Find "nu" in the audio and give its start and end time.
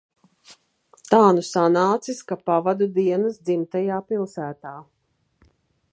1.39-1.43